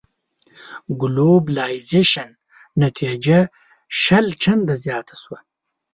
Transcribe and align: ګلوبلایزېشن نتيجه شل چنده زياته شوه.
ګلوبلایزېشن 1.01 2.29
نتيجه 2.83 3.39
شل 4.01 4.25
چنده 4.41 4.75
زياته 4.83 5.15
شوه. 5.21 5.37